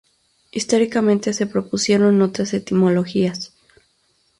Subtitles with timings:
[0.51, 3.53] Históricamente se propusieron otras etimologías.